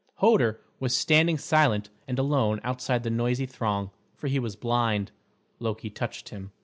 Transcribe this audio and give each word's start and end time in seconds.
Hoder 0.15 0.59
was 0.79 0.97
standing 0.97 1.37
silent 1.37 1.91
and 2.07 2.17
alone 2.17 2.59
outside 2.63 3.03
the 3.03 3.11
noisy 3.11 3.45
throng, 3.45 3.91
for 4.15 4.25
he 4.29 4.39
was 4.39 4.55
blind. 4.55 5.11
Loki 5.59 5.91
touched 5.91 6.29
him. 6.29 6.51